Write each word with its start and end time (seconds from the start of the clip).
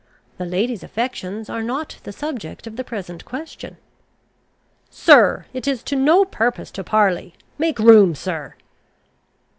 "The 0.39 0.47
lady's 0.47 0.81
affections 0.81 1.47
are 1.47 1.61
not 1.61 1.99
the 2.05 2.11
subject 2.11 2.65
of 2.65 2.75
the 2.75 2.83
present 2.83 3.23
question." 3.23 3.77
"Sir, 4.89 5.45
it 5.53 5.67
is 5.67 5.83
to 5.83 5.95
no 5.95 6.25
purpose 6.25 6.71
to 6.71 6.83
parley. 6.83 7.35
Make 7.59 7.77
room, 7.77 8.15
sir!" 8.15 8.55